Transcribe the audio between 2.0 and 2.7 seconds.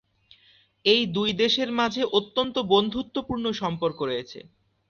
অত্যন্ত